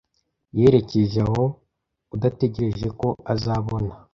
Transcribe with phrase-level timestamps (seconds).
[0.59, 1.43] Yerekeje aho,
[2.15, 3.93] udategereje ko azabona